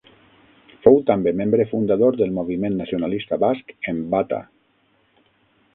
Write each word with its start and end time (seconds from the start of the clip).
Fou 0.85 0.95
també 1.09 1.33
membre 1.41 1.67
fundador 1.73 2.17
del 2.23 2.33
moviment 2.39 2.81
nacionalista 2.83 3.41
basc 3.45 3.75
Enbata. 3.95 4.43